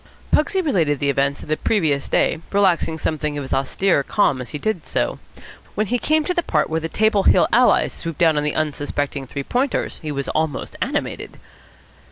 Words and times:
Pugsy 0.31 0.61
related 0.61 0.97
the 0.97 1.11
events 1.11 1.43
of 1.43 1.47
the 1.47 1.55
previous 1.57 2.09
day, 2.09 2.39
relaxing 2.51 2.97
something 2.97 3.37
of 3.37 3.43
his 3.43 3.53
austere 3.53 4.01
calm 4.01 4.41
as 4.41 4.49
he 4.49 4.57
did 4.57 4.87
so. 4.87 5.19
When 5.75 5.85
he 5.85 5.99
came 5.99 6.23
to 6.23 6.33
the 6.33 6.41
part 6.41 6.71
where 6.71 6.79
the 6.79 6.89
Table 6.89 7.21
Hill 7.21 7.47
allies 7.53 7.93
swooped 7.93 8.17
down 8.17 8.35
on 8.35 8.43
the 8.43 8.55
unsuspecting 8.55 9.27
Three 9.27 9.43
Pointers, 9.43 9.99
he 10.01 10.11
was 10.11 10.27
almost 10.29 10.75
animated. 10.81 11.37